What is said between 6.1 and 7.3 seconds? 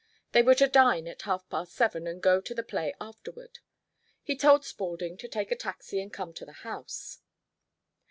come to the house.